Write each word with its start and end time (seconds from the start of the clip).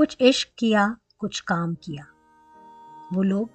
کچھ 0.00 0.16
عشق 0.20 0.58
کیا، 0.58 0.88
کچھ 1.18 1.44
کام 1.44 1.74
کیا۔ 1.74 2.04
وہ 3.14 3.22
لوگ 3.22 3.46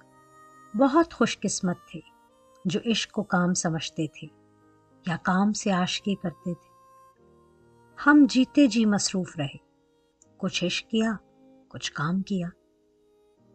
بہت 0.76 1.14
خوش 1.14 1.40
قسمت 1.40 1.76
تھے 1.92 2.00
جو 2.64 2.80
عشق 2.86 3.10
کو 3.10 3.22
کام 3.22 3.54
سمجھتے 3.54 4.06
تھے 4.06 4.26
یا 5.06 5.16
کام 5.22 5.52
سے 5.52 5.70
عاشقی 5.70 6.14
کرتے 6.14 6.54
تھے۔ 6.54 6.68
ہم 8.06 8.26
جیتے 8.28 8.66
جی 8.66 8.86
مصروف 8.86 9.36
رہے۔ 9.38 9.56
کچھ 10.36 10.64
عشق 10.64 10.90
کیا، 10.90 11.12
کچھ 11.68 11.92
کام 11.92 12.22
کیا۔ 12.22 12.48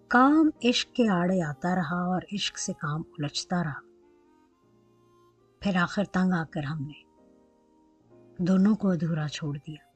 کام 0.08 0.50
عشق 0.64 0.96
کے 0.96 1.10
آڑے 1.10 1.42
آتا 1.42 1.76
رہا 1.76 2.02
اور 2.06 2.22
عشق 2.34 2.58
سے 2.58 2.74
کام 2.74 3.02
الجھتا 3.18 3.64
رہا۔ 3.64 3.80
پھر 5.60 5.76
آخر 5.76 6.04
تنگ 6.04 6.34
آ 6.34 6.44
کر 6.52 6.64
ہم 6.64 6.88
نے 6.88 7.04
دونوں 8.38 8.76
کو 8.76 8.90
ادھورا 8.90 9.28
چھوڑ 9.28 9.58
دیا۔ 9.58 9.91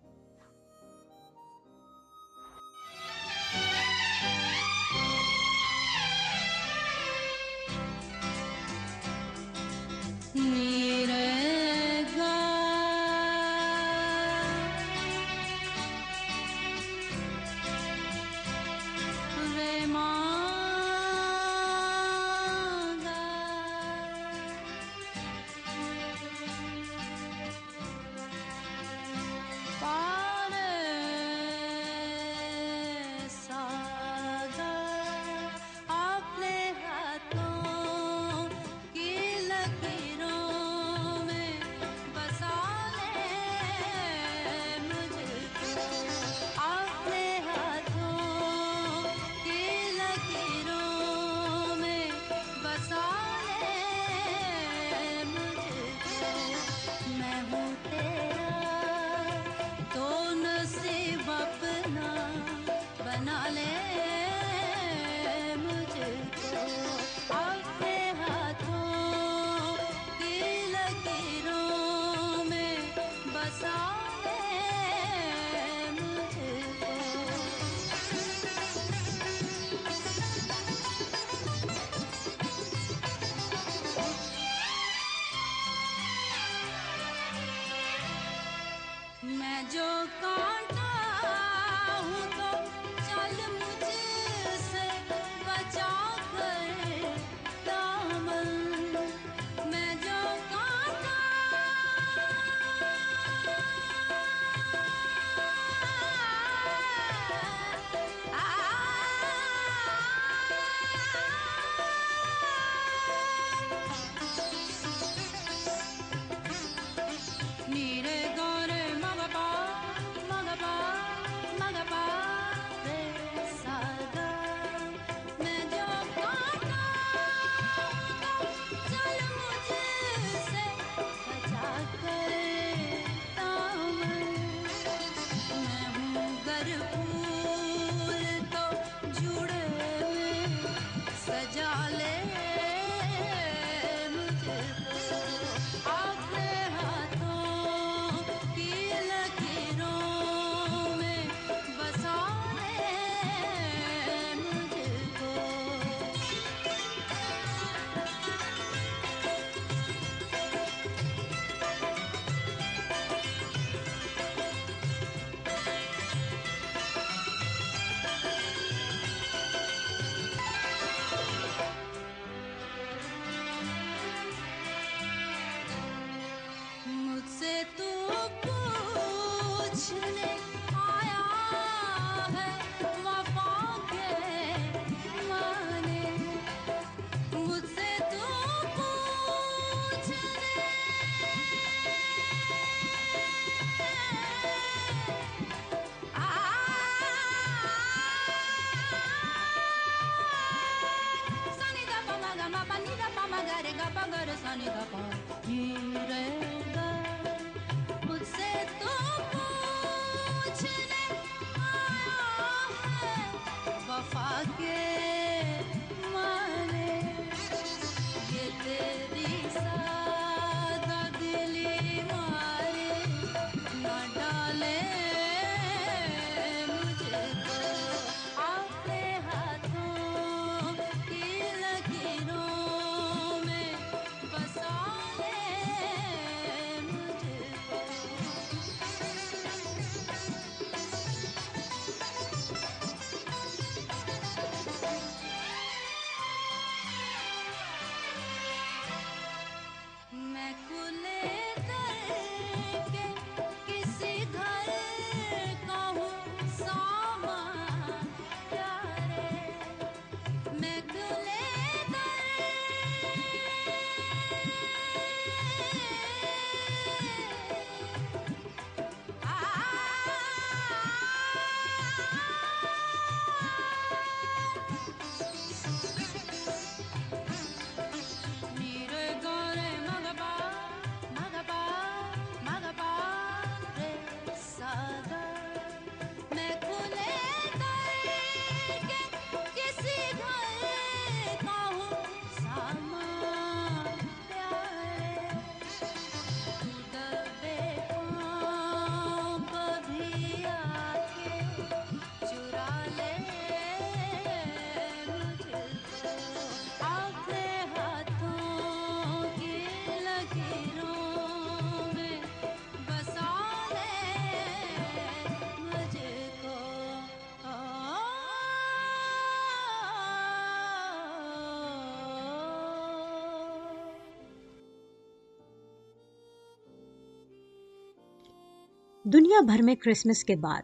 دنیا 329.14 329.40
بھر 329.42 329.62
میں 329.62 329.76
کرسمس 329.76 330.24
کے 330.24 330.36
بعد 330.36 330.62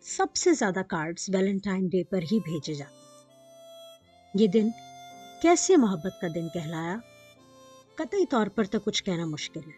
سب 0.00 0.36
سے 0.36 0.52
زیادہ 0.52 0.80
کارڈز 0.88 1.30
ویلنٹائن 1.34 1.88
ڈے 1.88 2.04
پر 2.04 2.22
ہی 2.22 2.38
بھیجے 2.38 2.74
جاتے 2.74 2.94
یہ 4.34 4.46
دن 4.46 4.70
کیسے 5.42 5.76
محبت 5.76 6.20
کا 6.20 6.26
دن 6.34 6.48
کہلایا؟ 6.48 6.96
قطعی 7.94 8.26
طور 8.26 8.46
پر 8.46 8.64
تو 8.64 8.80
کچھ 8.80 9.04
کہنا 9.04 9.26
مشکل 9.26 9.60
ہے۔ 9.60 9.76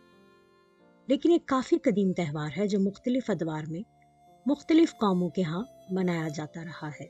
لیکن 1.06 1.32
ایک 1.32 1.46
کافی 1.46 1.78
قدیم 1.78 2.12
تہوار 2.12 2.50
ہے 2.56 2.66
جو 2.66 2.80
مختلف 2.80 3.30
ادوار 3.30 3.62
میں 3.68 3.80
مختلف 4.46 4.92
قوموں 4.92 5.28
کے 5.28 5.42
ہاں 5.42 5.62
منایا 5.90 6.28
جاتا 6.28 6.64
رہا 6.64 6.88
ہے۔ 6.88 7.06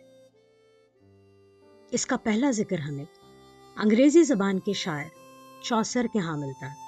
اس 1.91 2.07
کا 2.07 2.17
پہلا 2.17 2.51
ذکر 2.51 2.79
ہمیں 2.79 3.05
انگریزی 3.77 4.23
زبان 4.23 4.59
کے 4.59 4.73
شاعر 4.73 5.09
چوسر 5.63 6.07
کے 6.13 6.19
ہاں 6.19 6.37
ملتا 6.37 6.67
ہے۔ 6.67 6.85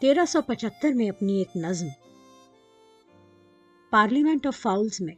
تیرہ 0.00 0.24
سو 0.24 0.42
پچہتر 0.42 0.90
میں 0.90 1.08
اپنی 1.08 1.38
ایک 1.38 1.56
نظم 1.56 1.88
پارلیمنٹ 3.94 4.46
آف 4.46 4.56
فاؤلز 4.56 5.00
میں 5.00 5.14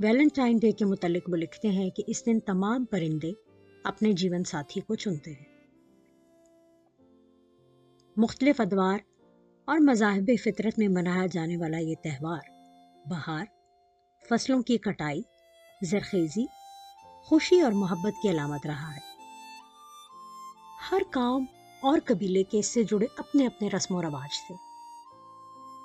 ویلنٹائن 0.00 0.56
ڈے 0.56 0.72
کے 0.72 0.84
متعلق 0.84 1.28
وہ 1.28 1.36
لکھتے 1.36 1.68
ہیں 1.68 1.90
کہ 1.90 2.02
اس 2.06 2.26
دن 2.26 2.40
تمام 2.40 2.84
پرندے 2.84 3.32
اپنے 3.84 4.12
جیون 4.12 4.44
ساتھی 4.44 4.80
کو 4.80 4.94
چنتے 4.94 5.30
ہیں۔ 5.30 5.44
مختلف 8.16 8.60
ادوار 8.60 8.98
اور 9.64 9.78
مذاہب 9.78 10.30
فطرت 10.44 10.78
میں 10.78 10.88
منایا 10.88 11.26
جانے 11.26 11.56
والا 11.56 11.78
یہ 11.78 11.94
تہوار 12.04 12.50
بہار، 13.06 13.44
فصلوں 14.28 14.62
کی 14.62 14.78
کٹائی، 14.78 15.22
زرخیزی، 15.82 16.46
خوشی 17.24 17.60
اور 17.60 17.72
محبت 17.72 18.22
کی 18.22 18.30
علامت 18.30 18.66
رہا 18.66 18.96
ہے۔ 18.96 19.00
ہر 20.92 21.02
کام 21.10 21.44
اور 21.82 21.98
قبیلے 22.04 22.42
کے 22.42 22.58
اس 22.58 22.66
سے 22.66 22.82
جڑے 22.82 23.06
اپنے 23.18 23.46
اپنے 23.46 23.68
رسم 23.76 23.94
و 23.94 24.02
رواج 24.02 24.46
تھے 24.46 24.54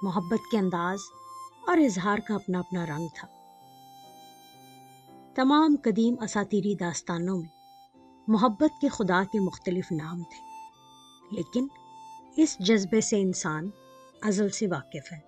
محبت 0.01 0.51
کے 0.51 0.57
انداز 0.57 0.99
اور 1.67 1.77
اظہار 1.77 2.17
کا 2.17 2.35
اپنا 2.35 2.59
اپنا 2.59 2.85
رنگ 2.85 3.07
تھا۔ 3.15 3.27
تمام 5.35 5.75
قدیم 5.83 6.15
اساتیری 6.21 6.75
داستانوں 6.75 7.37
میں 7.37 7.59
محبت 8.27 8.81
کے 8.81 8.87
خدا 8.87 9.23
کے 9.23 9.39
مختلف 9.39 9.91
نام 9.91 10.23
تھے، 10.23 10.41
لیکن 11.31 11.67
اس 12.37 12.57
جذبے 12.59 13.01
سے 13.01 13.21
انسان 13.21 13.69
ازل 14.21 14.49
سے 14.49 14.67
واقف 14.67 15.11
ہے۔ 15.11 15.19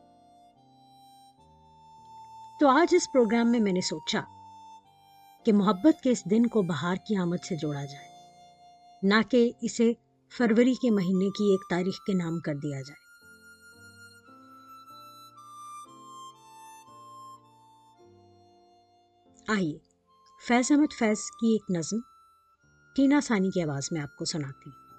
تو 2.59 2.69
آج 2.69 2.95
اس 2.95 3.12
پروگرام 3.13 3.51
میں 3.51 3.59
میں 3.59 3.71
نے 3.71 3.81
سوچا 3.81 4.21
کہ 5.45 5.53
محبت 5.53 6.01
کے 6.03 6.09
اس 6.09 6.25
دن 6.25 6.45
کو 6.45 6.62
بہار 6.62 6.95
کی 7.07 7.15
آمد 7.15 7.44
سے 7.44 7.56
جوڑا 7.56 7.85
جائے، 7.85 8.09
نہ 9.03 9.21
کہ 9.30 9.51
اسے 9.62 9.91
فروری 10.31 10.74
کے 10.74 10.89
مہینے 10.89 11.30
کی 11.30 11.51
ایک 11.51 11.69
تاریخ 11.69 12.03
کے 12.07 12.13
نام 12.13 12.39
کر 12.39 12.56
دیا 12.56 12.81
جائے۔ 12.81 13.02
آئیے۔ 19.53 19.77
فیض 20.47 20.71
احمد، 20.71 20.94
فیض 21.00 21.19
کی 21.19 21.51
ایک 21.51 21.71
نظم 21.71 21.97
ٹینا 22.95 23.19
ثانی 23.23 23.50
کی 23.50 23.61
آواز 23.61 23.91
میں 23.91 24.01
آپ 24.01 24.15
کو 24.15 24.25
سناتی 24.25 24.69
ہوں۔ 24.69 24.93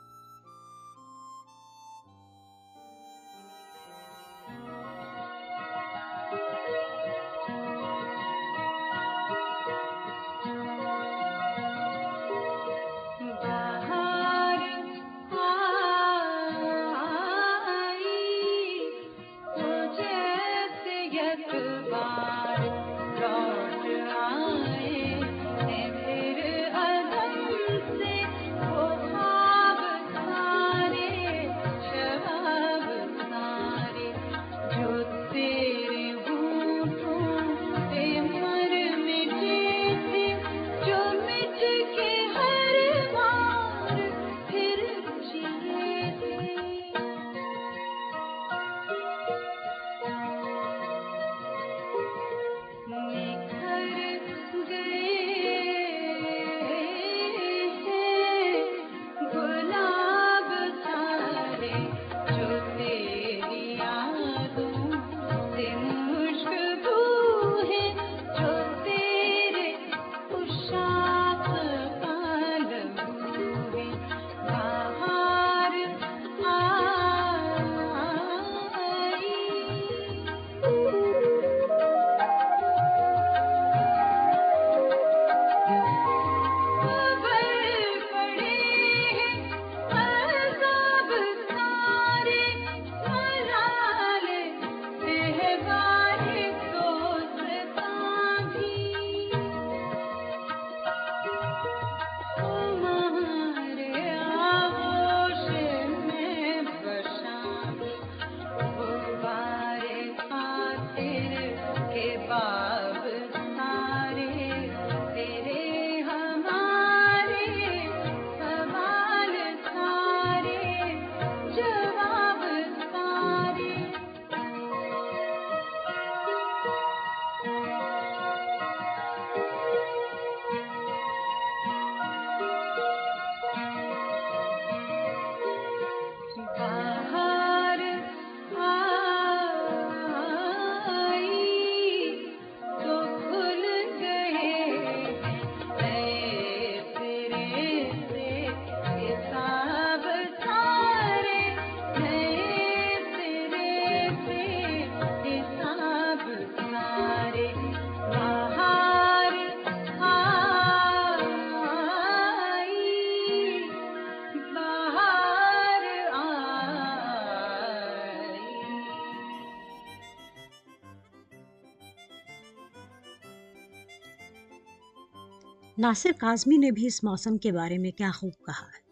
ناصر 175.78 176.10
کاظمی 176.18 176.56
نے 176.56 176.70
بھی 176.70 176.86
اس 176.86 177.04
موسم 177.04 177.38
کے 177.38 177.52
بارے 177.52 177.78
میں 177.78 177.90
کیا 177.90 178.10
خوب 178.14 178.32
کہا 178.46 178.66
ہے۔ 178.66 178.84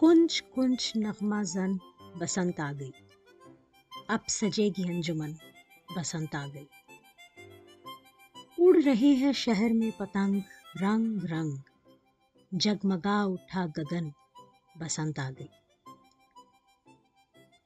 کنچ 0.00 0.42
کنچ 0.42 0.96
نغمہ 0.96 1.42
زن 1.42 1.76
بسنت 2.18 2.60
آ 2.60 2.72
گئی۔ 2.80 2.90
اب 4.08 4.18
سجے 4.28 4.68
گی 4.68 4.88
انجمن 4.88 5.32
بسنت 5.96 6.34
آ 6.34 6.46
گئی۔ 6.54 6.66
اڑ 8.58 8.82
رہے 8.84 9.12
ہیں 9.12 9.32
شہر 9.32 9.70
میں 9.74 9.90
پتنگ 9.98 10.40
رنگ 10.82 11.24
رنگ۔ 11.24 11.56
جگمگا 12.52 13.24
اٹھا 13.24 13.66
گگن 13.66 14.08
بسنت 14.80 15.18
آ 15.18 15.30
گئی۔ 15.38 15.48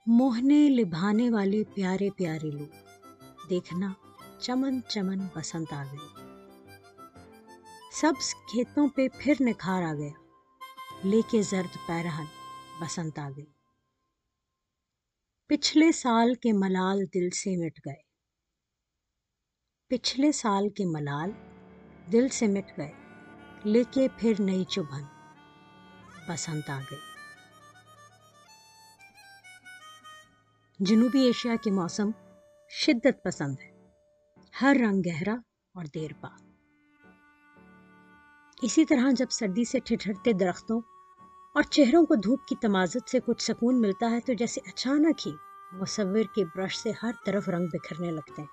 موہنے 0.06 0.68
لبھانے 0.68 1.30
والے 1.30 1.64
پیارے 1.74 2.10
پیارے 2.10 2.50
لوگ، 2.50 2.72
دیکھنا 3.50 3.92
چمن 4.38 4.80
چمن 4.88 5.18
بسنت 5.36 5.72
آ 5.72 5.84
گئی۔ 5.92 6.19
سبز 8.00 8.34
کھیتوں 8.34 8.88
پہ 8.88 9.08
پھر 9.08 9.34
نکھار 9.40 9.82
آ 9.82 9.94
گیا 9.94 10.10
لے 11.04 11.20
کے 11.30 11.42
زرد 11.42 11.76
پیرہن 11.86 12.24
بسنت 12.80 13.18
آ 13.18 13.28
گئی 13.36 13.52
پچھلے 15.46 15.92
سال 15.92 16.34
کے 16.34 16.52
ملال 16.52 16.98
دل 17.14 17.30
سے 17.30 17.66
مٹ 17.66 17.80
گئے۔ 17.86 18.02
پچھلے 19.86 20.32
سال 20.32 20.68
کے 20.68 20.84
ملال 20.84 21.30
دل 22.12 22.28
سے 22.28 22.46
مٹ 22.46 22.78
گئے۔ 22.78 22.92
لے 23.64 23.84
کے 23.90 24.08
پھر 24.18 24.32
نئی 24.38 24.64
چبھن 24.64 25.04
بسنت 26.28 26.70
آ 26.70 26.80
گئی 26.90 26.98
جنوبی 30.78 31.20
ایشیا 31.20 31.56
کے 31.64 31.70
موسم 31.70 32.10
شدت 32.70 33.24
پسند 33.24 33.56
ہے۔ 33.62 33.70
ہر 34.62 34.76
رنگ 34.80 35.02
گہرا 35.06 35.34
اور 35.74 35.84
دیر 35.84 36.10
پا 36.20 36.49
اسی 38.62 38.84
طرح 38.84 39.10
جب 39.10 39.26
سردی 39.30 39.64
سے 39.64 39.78
ٹھٹھرتے 39.78 40.32
درختوں 40.32 40.80
اور 41.54 41.62
چہروں 41.62 42.06
کو 42.06 42.14
دھوپ 42.14 42.46
کی 42.46 42.54
تمازت 42.56 43.10
سے 43.10 43.18
کچھ 43.26 43.42
سکون 43.42 43.80
ملتا 43.80 44.10
ہے 44.10 44.20
تو 44.20 44.32
جیسے 44.32 44.60
اچانک 44.66 45.26
ہی 45.26 45.32
مصور 45.72 46.22
کے 46.34 46.44
برش 46.44 46.76
سے 46.76 46.92
ہر 47.02 47.10
طرف 47.26 47.48
رنگ 47.48 47.66
بکھرنے 47.66 48.10
لگتے 48.10 48.42
ہیں۔ 48.42 48.48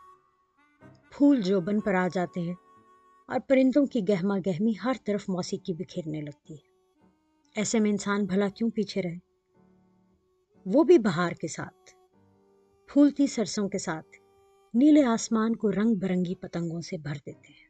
پھول 1.12 1.42
جو 1.42 1.62
بن 1.62 1.80
پر 1.80 1.94
آ 1.94 2.08
جاتے 2.14 2.42
ہیں 2.42 2.54
اور 3.28 3.40
پرندوں 3.48 3.86
کی 3.86 4.02
گہما 4.10 4.38
گہمی 4.38 4.74
ہر 4.84 4.94
طرف 5.06 5.30
موسیقی 5.30 5.74
بکھیرنے 5.74 6.22
لگتی 6.22 6.54
ہے۔ 6.54 6.68
ایسے 7.56 7.80
میں 7.80 7.92
انسان 7.92 8.26
بھلا 8.26 8.48
کیوں 8.48 8.70
پیچھے 8.70 9.02
رہے؟ 9.02 9.18
وہ 10.66 10.84
بھی 10.84 10.98
بہار 10.98 11.32
کے 11.32 11.48
ساتھ، 11.48 11.92
پھولتی 12.88 13.28
سرسوں 13.28 13.70
کے 13.70 13.78
ساتھ، 13.78 14.18
نیلے 14.74 15.04
آسمان 15.04 15.56
کو 15.56 15.72
رنگ 15.72 15.96
برنگی 15.96 16.36
پتنگوں 16.36 16.82
سے 16.82 16.98
بھر 16.98 17.16
دیتے 17.26 17.54
ہیں۔ 17.54 17.67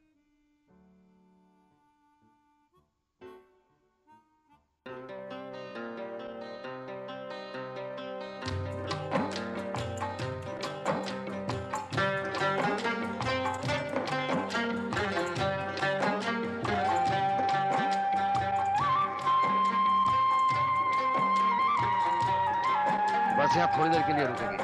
بس 23.37 23.57
یہاں 23.57 23.67
تھوڑی 23.73 23.89
دیر 23.89 24.01
کے 24.05 24.13
لیے 24.13 24.25
رکیں 24.25 24.51
گے۔ 24.51 24.57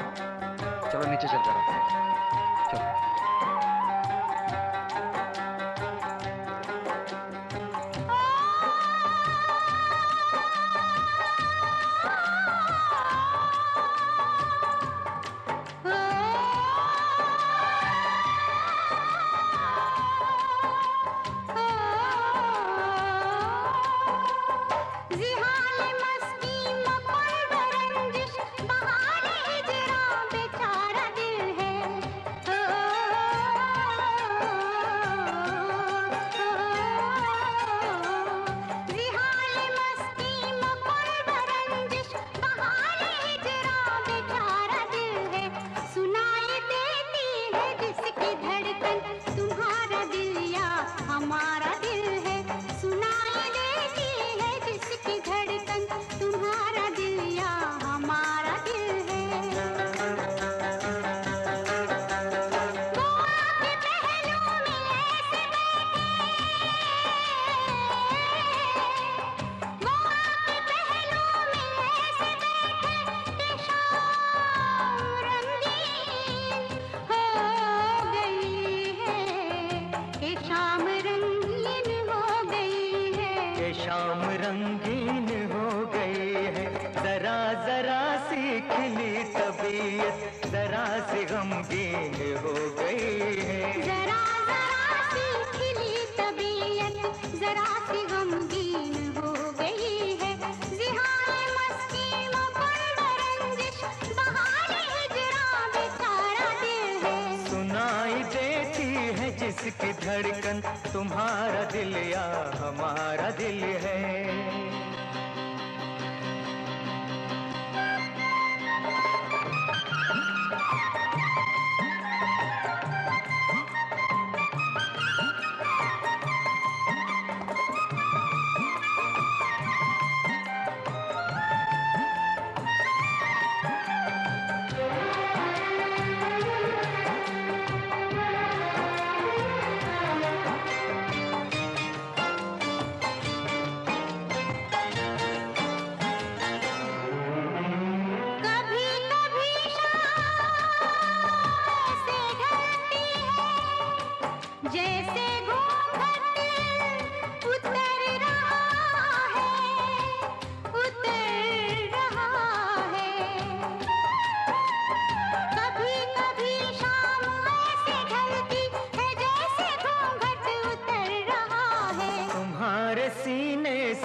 چلو 0.92 1.02
نیچے 1.10 1.26
چل 1.26 1.38
کر 1.44 1.50
آتے 1.50 1.72
ہیں۔ 1.72 1.83
دل 111.74 111.94
یا 112.06 112.24
ہمارا 112.60 113.28
دل 113.38 113.62
ہے 113.84 113.93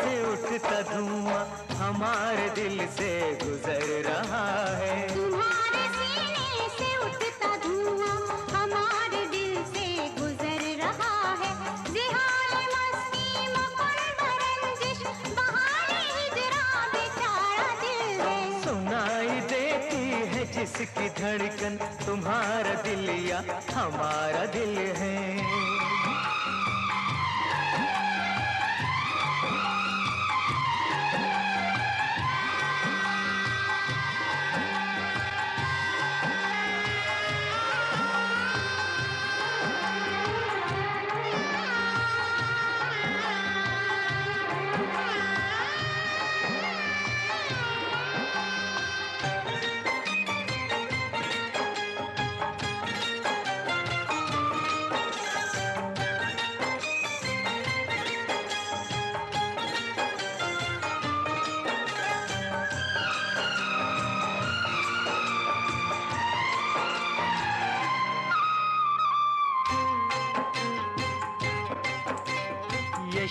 سے 0.04 0.22
اٹھتا 0.32 0.80
دھواں 0.90 1.46
ہمارے 1.80 2.48
دل 2.56 2.78
سے 2.98 3.12
گزر 3.42 3.88
رہا 4.06 4.48
ہے۔ 4.78 5.08
تمہارے 5.14 5.86
سینے 5.98 6.68
سے 6.78 6.90
اٹھتا 7.06 7.56
دھواں 7.64 8.18
ہمارے 8.54 9.26
دل 9.32 9.54
سے 9.74 9.86
گزر 10.20 10.62
رہا 10.80 11.34
ہے۔ 11.40 11.52
ذہان 11.94 12.66
مستی 12.74 13.48
مکل 13.56 14.00
برنجش 14.20 15.04
بہار 15.38 15.92
ہجراں 15.92 16.88
بیچارہ 16.94 17.70
دل 17.82 18.20
ہے۔ 18.22 18.60
سنائی 18.64 19.40
دیتی 19.50 20.12
ہے 20.36 20.46
جس 20.54 20.82
کی 20.96 21.10
دھڑکن 21.18 21.78
تمہارا 22.06 22.74
دل 22.86 23.10
یا 23.30 23.42
ہمارا 23.76 24.46
دل 24.54 24.78
ہے۔ 25.00 25.18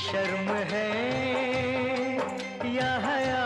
شرم 0.02 0.50
ہے 0.72 0.88
یا 2.64 2.98
حیا 3.06 3.44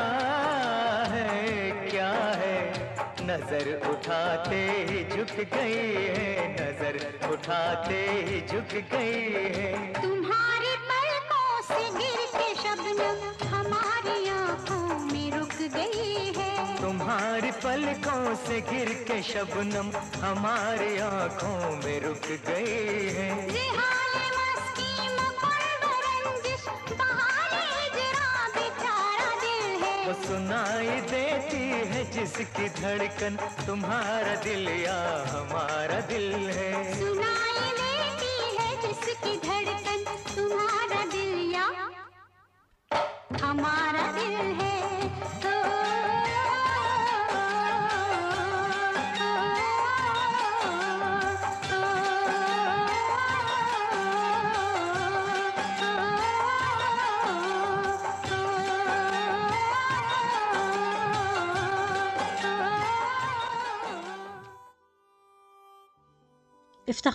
ہے؟ 1.12 1.70
کیا 1.90 2.12
ہے؟ 2.36 2.72
نظر 3.20 3.88
اٹھاتے 3.88 4.86
ہی 4.90 5.04
جھک 5.10 5.54
گئی 5.54 6.06
ہے 6.06 6.56
نظر 6.60 6.96
اٹھاتے 7.32 8.06
ہی 8.28 8.40
جھک 8.46 8.74
گئی 8.92 9.34
ہے۔ 9.34 9.92
تمہاری 10.02 10.74
پلکوں 10.88 11.62
سے 11.68 11.82
گر 11.94 12.38
کے 12.38 12.54
شبنم 12.62 13.46
ہماری 13.52 14.28
آنکھوں 14.30 14.98
میں 15.12 15.30
رک 15.30 15.60
گئی 15.74 16.32
ہے۔ 16.36 16.76
تمہاری 16.80 17.50
پلکوں 17.62 18.34
سے 18.46 18.60
گر 18.72 18.92
کے 19.06 19.22
شبنم 19.22 19.90
ہماری 20.22 21.00
آنکھوں 21.00 21.76
میں 21.84 22.00
رک 22.00 22.30
گئی 22.48 23.16
ہے 23.16 23.30
جس 32.14 32.40
کی 32.56 32.66
دھڑکن 32.80 33.36
تمہارا 33.66 34.34
دل 34.44 34.68
یا 34.68 35.24
ہمارا 35.32 36.00
دل 36.08 36.50
ہے۔ 36.56 36.91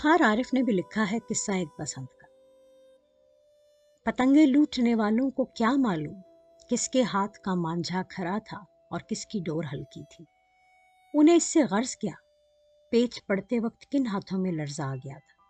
افتخار 0.07 0.29
عارف 0.29 0.53
نے 0.53 0.63
بھی 0.63 0.73
لکھا 0.73 1.05
ہے 1.11 1.17
قصہ 1.29 1.51
ایک 1.51 1.67
بسنت 1.79 2.17
کا۔ 2.17 2.27
پتنگے 4.05 4.45
لوٹنے 4.45 4.95
والوں 4.95 5.29
کو 5.29 5.45
کیا 5.45 5.71
معلوم؟ 5.77 6.21
کس 6.69 6.89
کے 6.89 7.03
ہاتھ 7.03 7.39
کا 7.39 7.53
مانجھا 7.53 8.01
کھرا 8.09 8.37
تھا 8.45 8.57
اور 8.91 8.99
کس 8.99 9.25
کی 9.25 9.39
ڈور 9.39 9.63
ہلکی 9.73 10.03
تھی؟ 10.03 10.25
انہیں 11.13 11.35
اس 11.35 11.43
سے 11.43 11.63
غرض 11.63 11.95
کیا، 11.95 12.11
پیچ 12.91 13.25
پڑتے 13.25 13.59
وقت 13.59 13.91
کن 13.91 14.07
ہاتھوں 14.07 14.39
میں 14.39 14.51
لرزا 14.51 14.95
گیا 14.95 15.17
تھا؟ 15.17 15.43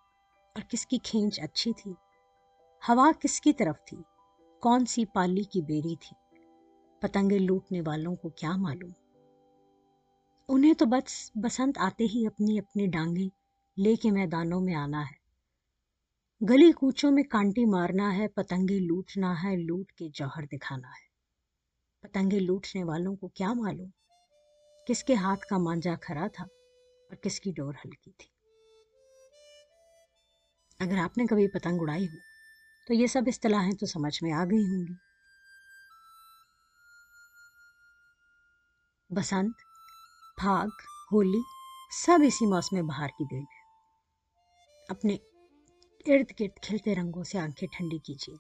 اور 0.56 0.62
کس 0.70 0.88
کی 0.88 0.98
کھینچ 0.98 1.40
اچھی 1.40 1.74
تھی؟ 1.74 1.92
ہوا 2.90 3.12
کس 3.20 3.42
کی 3.42 3.54
طرف 3.54 3.76
تھی؟ 3.86 3.98
کون 4.62 4.86
سی 4.86 5.06
پالی 5.06 5.44
کی 5.44 5.62
بیری 5.62 5.96
تھی؟ 5.96 6.40
پتنگے 7.02 7.40
لوٹنے 7.40 7.82
والوں 7.82 8.16
کو 8.16 8.30
کیا 8.30 8.52
معلوم؟ 8.58 8.92
انہیں 10.50 10.74
تو 10.74 10.86
بس 10.86 11.32
بسنت 11.36 11.78
آتے 11.78 12.04
ہی 12.04 12.28
اپنی 12.28 12.60
اپنی 12.60 12.88
ڈانگیں 12.88 13.47
لے 13.78 13.96
کے 13.96 14.12
میدانوں 14.12 14.62
میں 14.62 14.76
آنا 14.76 15.02
ہے۔ 15.02 15.18
گلی 16.50 16.72
کوچوں 16.72 17.12
میں 17.12 17.24
کانٹی 17.24 17.66
مارنا 17.66 18.18
ہے 18.18 18.28
پتنگے 18.28 18.80
لوٹنا 18.80 19.44
ہے، 19.44 19.56
لوٹ 19.56 19.92
کے 19.92 20.10
جوہر 20.10 20.46
دکھانا 20.46 20.88
ہے۔ 20.88 21.08
پتنگے 22.02 22.40
لوٹنے 22.40 22.84
والوں 22.84 23.16
کو 23.16 23.28
کیا 23.28 23.54
معلوم؟ 23.54 23.90
کس 24.88 25.04
کے 25.04 25.16
ہاتھ 25.16 25.46
کا 25.46 25.58
مانجا 25.58 25.96
کھرا 26.02 26.28
تھا 26.34 26.44
اور 27.10 27.16
کس 27.16 27.40
کی 27.40 27.52
ڈور 27.52 27.74
ہلکی 27.86 28.12
تھی؟ 28.12 28.30
اگر 30.80 30.98
آپ 30.98 31.18
نے 31.18 31.26
کبھی 31.26 31.48
پتنگ 31.48 31.78
اڑائی 31.82 32.06
ہو، 32.06 32.18
تو 32.88 32.94
یہ 32.94 33.08
سب 33.08 33.22
اصطلاحیں 33.28 33.72
تو 33.72 33.86
سمجھ 33.86 34.24
میں 34.24 34.32
آ 34.32 34.46
گئی 34.46 34.64
ہوں 34.64 34.88
گی۔ 34.88 34.94
بسنت، 39.10 39.56
پھاگ، 40.38 40.68
ہولی، 41.12 41.42
سب 42.06 42.20
اسی 42.24 42.46
موسم 42.46 42.88
بہار 42.88 43.08
کی 43.08 43.24
دن 43.32 43.42
ہے 43.42 43.57
اپنے 44.90 45.14
ارد 46.06 46.40
گرد 46.40 46.60
کھلتے 46.62 46.96
رنگوں 46.96 47.24
سے 47.24 47.40
آنکھیں 47.40 47.70
ٹھنڈی 47.78 47.98
کیجیے۔ 47.98 48.36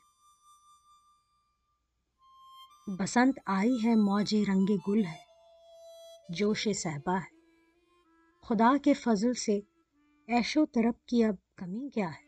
بسنت 2.88 3.40
آئی 3.46 3.78
ہے، 3.84 3.96
موج 3.96 4.36
رنگ 4.36 4.66
گل 4.88 5.06
ہے، 5.06 5.26
جوش 6.30 6.68
صحبا 6.76 7.16
ہے۔ 7.16 7.38
خدا 8.42 8.78
کے 8.84 8.94
فضل 8.94 9.34
سے 9.34 9.58
ایش 10.28 10.58
و 10.58 10.66
طرب 10.66 11.06
کی 11.06 11.24
اب 11.24 11.36
کمی 11.56 11.90
کیا 11.90 12.10
ہے؟ 12.10 12.27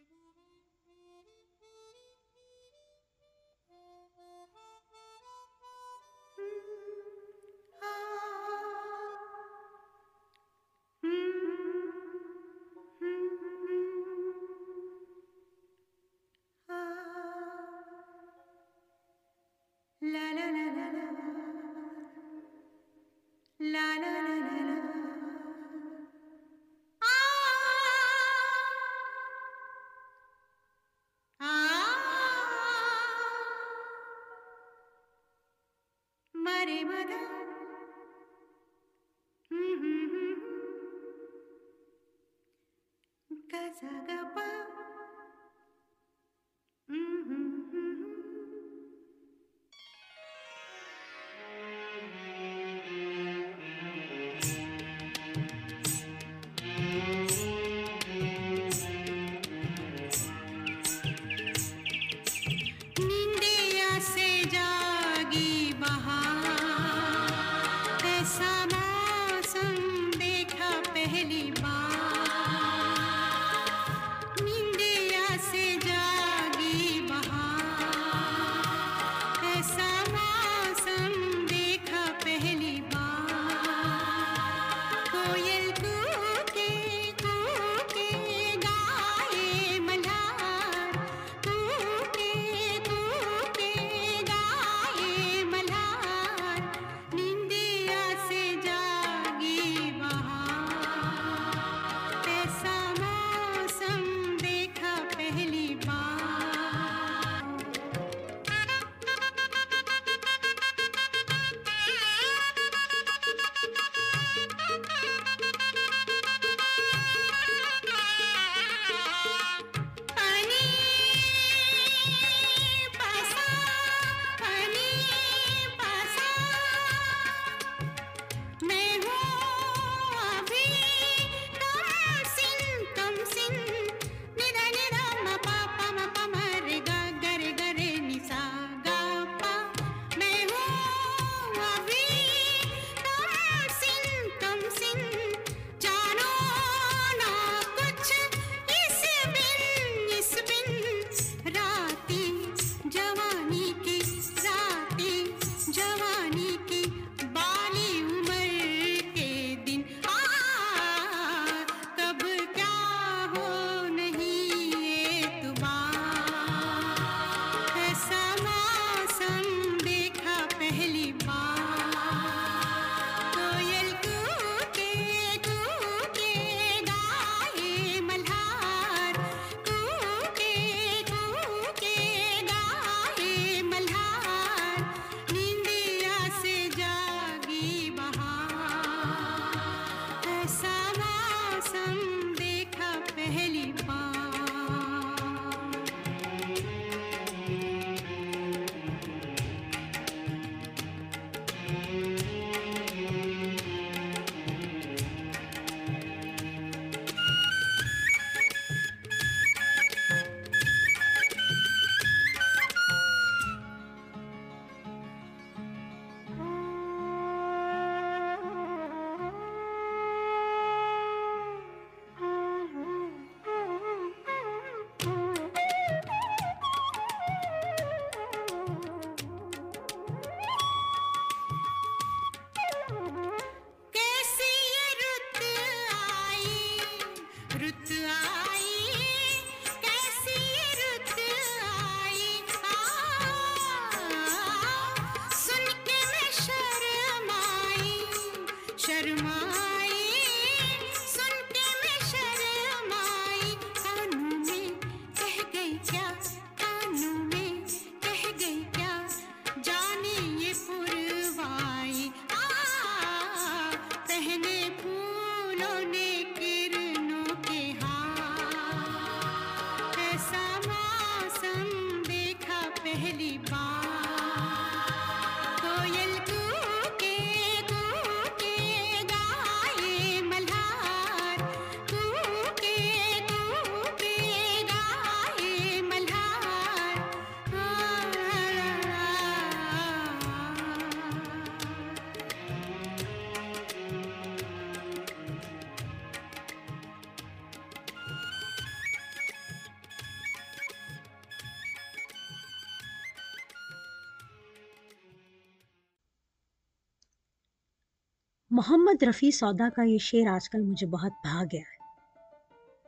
محمد 308.52 309.04
رفیع 309.04 309.32
سودا 309.32 309.70
کا 309.70 309.84
یہ 309.84 309.98
شعر 309.98 310.34
آج 310.34 310.50
کل 310.50 310.62
مجھے 310.62 310.88
بہت 310.88 311.12
بھا 311.24 311.44
گیا 311.44 311.62
ہے۔ 311.62 311.78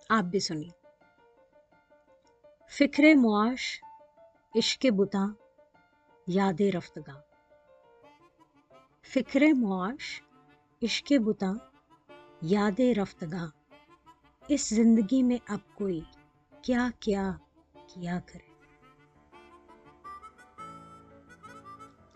آپ 0.09 0.23
بھی 0.23 0.39
سنیے۔ 0.39 0.69
فکر 2.69 3.15
معاش، 3.15 3.83
عشق 4.55 4.85
بتا 4.85 5.25
یاد 6.27 6.61
رفتگاں۔ 6.61 7.19
فکر 9.03 9.43
معاش، 9.57 10.21
عشق 10.83 11.13
بتا 11.25 11.51
یاد 12.41 12.79
رفتگاں۔ 12.97 13.47
اس 14.47 14.69
زندگی 14.69 15.23
میں 15.23 15.37
اب 15.47 15.59
کوئی 15.75 16.01
کیا 16.61 16.89
کیا 16.99 17.31
کیا 17.73 18.19
کرے۔ 18.25 18.51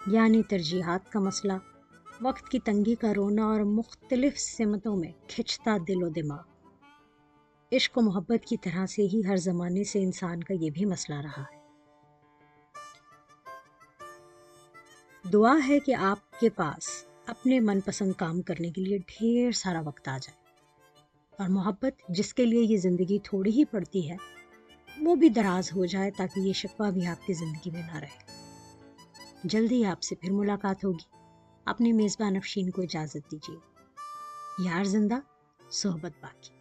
یعنی 0.08 0.44
ترجیحات 0.44 1.12
کا 1.12 1.20
مسئلہ۔ 1.20 1.75
وقت 2.22 2.50
کی 2.50 2.60
تنگی 2.60 2.96
کا 2.96 3.14
رونا 3.16 3.46
اور 3.46 3.60
مختلف 3.60 4.40
سمتوں 4.40 4.96
میں 4.96 5.12
کھچتا 5.28 5.78
دل 5.88 6.04
و 6.04 6.10
دماغ۔ 6.10 6.40
عشق 7.72 7.98
و 7.98 8.02
محبت 8.02 8.46
کی 8.46 8.58
طرح 8.58 8.86
سے 8.86 9.02
ہی 9.02 9.22
ہر 9.28 9.36
زمانے 9.36 9.84
سے 9.84 10.04
انسان 10.04 10.44
کا 10.44 10.54
یہ 10.54 10.70
بھی 10.70 10.86
مسئلہ 10.86 11.18
رہا 11.22 11.44
ہے۔ 11.44 11.58
دعا 15.34 15.58
ہے 15.68 15.80
کہ 15.80 15.96
آپ 15.96 16.40
کے 16.40 16.50
پاس 16.50 17.06
اپنے 17.26 17.60
من 17.60 17.80
پسند 17.82 18.14
کام 18.14 18.42
کرنے 18.42 18.70
کے 18.70 18.82
لیے 18.82 18.98
ڈھیر 18.98 19.52
سارا 19.52 19.82
وقت 19.86 20.08
آ 20.08 20.18
جائے۔ 20.22 20.46
اور 21.40 21.50
محبت 21.50 22.08
جس 22.10 22.34
کے 22.34 22.46
لیے 22.46 22.62
یہ 22.62 22.78
زندگی 22.78 23.20
تھوڑی 23.20 23.52
ہی 23.52 23.66
پڑتی 23.66 24.12
ہے، 24.12 24.18
وہ 25.02 25.16
بھی 25.16 25.30
دراز 25.30 25.74
ہو 25.76 25.86
جائے 25.86 26.12
تاکہ 26.12 26.40
یہ 26.40 26.54
شکوہ 26.54 26.92
بھی 26.92 27.06
آپ 27.06 27.28
کی 27.28 27.34
زندگی 27.34 27.72
میں 27.72 27.82
نہ 27.82 28.00
رہے۔ 28.00 28.46
جلد 29.44 29.72
ہی 29.72 29.86
آپ 29.86 30.02
سے 30.02 30.16
پھر 30.16 30.32
ملاقات 30.32 30.86
ہوگی۔ 30.86 31.25
اپنے 31.66 31.92
میزبان 31.92 32.36
افشین 32.36 32.72
کو 32.72 32.82
اجازت 32.82 33.32
دیجیے۔ 33.32 33.58
یار 34.60 34.84
زندہ 34.84 35.16
صحبت 35.72 36.12
باقی۔ 36.22 36.55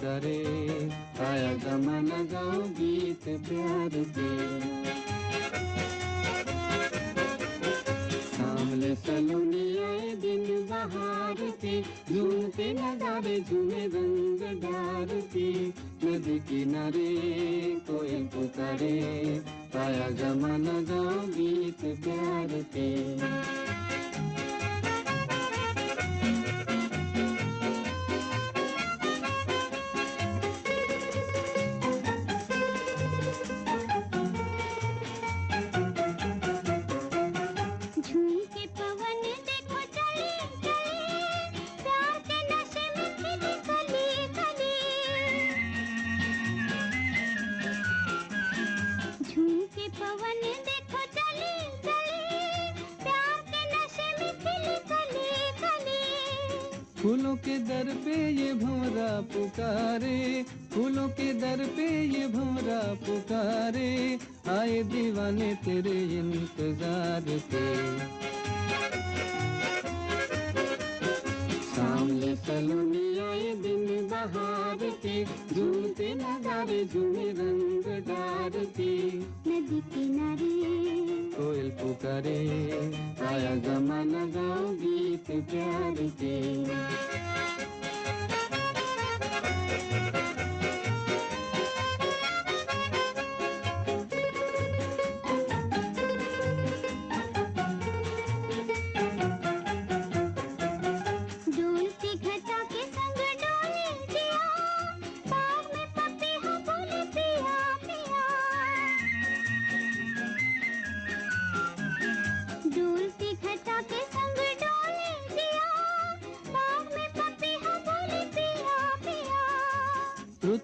کرے۔ 0.00 0.42
آیا 1.26 1.52
گمن 1.64 2.08
گاؤ 2.32 2.60
گیت 2.78 3.24
پیار 3.48 3.94
کے 4.14 4.32
سامنے 8.36 8.92
سلونے 9.04 9.64
آئے 9.84 10.14
دن 10.22 10.44
بہار 10.68 11.42
کے 11.60 11.80
جھومتے 12.08 12.72
نظارے، 12.72 13.36
جھومے 13.48 13.86
رنگ 13.94 14.42
ڈار 14.62 15.14
کے 15.32 15.50
ندی 16.04 16.38
کنارے 16.48 17.10
کوئی 17.86 18.24
کو 18.32 18.42
کرے 18.56 18.98
آیا 19.84 20.08
گمن 20.20 20.66
گاؤ 20.88 21.26
گیت 21.36 21.80
پیار 22.04 22.60
کے 22.72 22.88
پھولوں 57.04 57.36
کے 57.44 57.58
در 57.68 57.86
پہ 58.04 58.28
یہ 58.28 58.52
بھورا 58.52 59.20
پکارے، 59.32 60.42
پھولوں 60.70 61.08
کے 61.08 61.32
در 61.32 61.62
پہ 61.76 62.02
یہ 62.02 62.26
بھورا 62.26 62.92
پکارے۔ 63.06 64.16
آئے 64.46 64.82
دیوانے 64.82 65.52
تیرے 65.64 66.20
انتظار 66.20 67.28
پہ۔ 67.50 67.74
سامنے 71.76 72.34
سلونی 72.46 73.20
آئے 73.20 73.54
دن 73.64 74.06
بہار 74.10 74.84
کے۔ 75.02 75.24
جھومتے 75.54 76.14
نظارے 76.14 76.84
جھومے 76.92 77.32
رنگ 77.38 78.00
دار 78.08 78.64
کے۔ 78.76 79.10
ندی 79.46 79.80
کنارے۔ 79.94 81.23
کوئل 81.44 81.70
پکارے 81.70 82.38
آیا 83.30 83.54
زمانہ 83.64 84.22
گاؤں 84.34 84.72
گیت 84.80 85.26
پیار 85.50 86.00
کے 86.18 86.36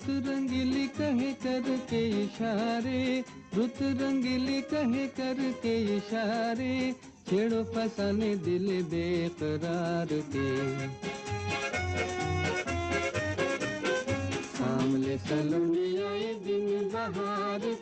رت 0.01 0.09
رنگیلی 0.27 0.87
کہے 0.97 1.33
کر 1.43 1.69
کے 1.89 1.99
اشارے 2.15 3.21
رت 3.57 3.83
رنگیلی 4.01 4.61
کہے 4.71 5.07
کر 5.17 5.41
کے 5.63 5.77
اشارے 5.97 6.91
چھیڑو 7.29 7.63
فسانے 7.75 8.35
دل 8.47 8.81
بے 8.91 9.29
قرار 9.39 10.19
کے 10.33 11.10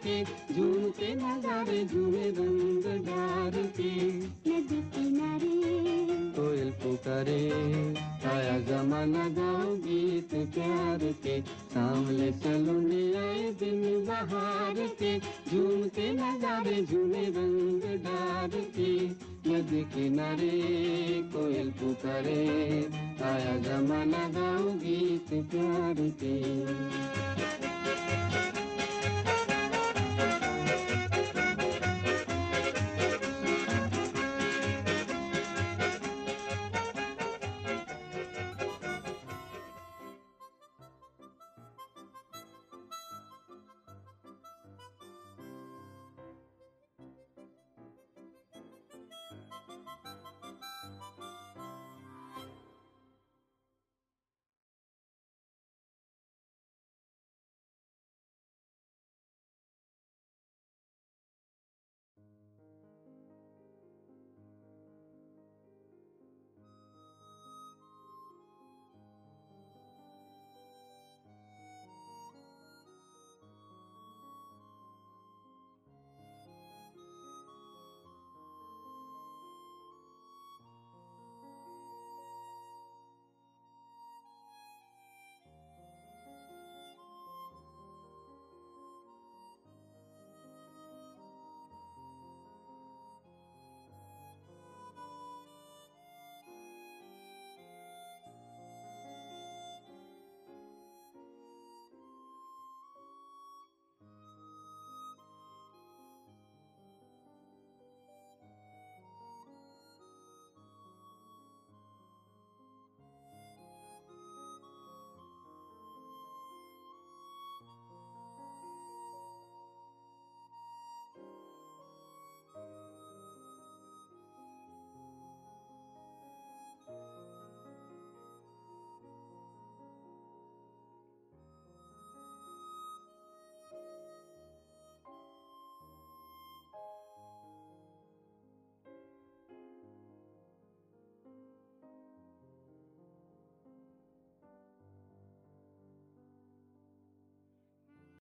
کے 0.02 0.22
جھومتے 0.54 1.14
نظارے 1.14 1.82
جھومے 1.90 2.30
رنگ 2.38 2.86
ڈار 3.06 3.56
کے 3.76 3.90
ندی 4.46 4.80
کنارے۔ 4.94 5.56
کوئل 6.36 6.70
پکارے 6.82 7.48
آیا 8.32 8.56
زمانہ 8.68 9.24
گاؤ 9.36 9.74
گیت 9.84 10.34
پیار 10.54 11.04
کے 11.22 11.38
سامنے 11.72 12.30
سلونے 12.42 13.02
آئے 13.18 13.50
دن 13.60 14.04
بہار 14.08 14.76
کے 14.98 15.16
جھومتے 15.50 16.10
نظارے 16.12 16.80
جھومے 16.88 17.24
رنگ 17.36 17.86
ڈار 18.04 18.56
کے 18.76 18.92
ندی 19.46 19.82
کنارے 19.94 21.20
کوئل 21.32 21.70
پکارے 21.78 22.44
آیا 23.30 23.56
زمانہ 23.64 24.26
گاؤں 24.34 24.78
گیت 24.80 25.34
پیار 25.50 26.08
کے 26.20 26.36